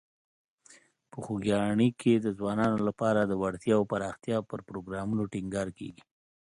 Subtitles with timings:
[1.11, 6.03] په خوږیاڼي کې د ځوانانو لپاره د وړتیاوو پراختیا پر پروګرامونو ټینګار کیږي.